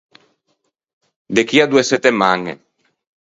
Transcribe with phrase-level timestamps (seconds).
[1.35, 2.53] De chì à doe settemañe.